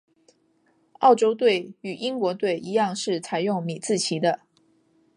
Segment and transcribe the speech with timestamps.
[0.93, 4.39] 澳洲队与英国队一样是采用米字旗的。